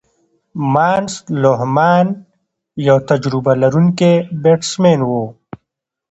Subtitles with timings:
[0.73, 2.05] مارنس لوهمان
[2.87, 5.23] یو تجربه لرونکی بیټسمېن وو.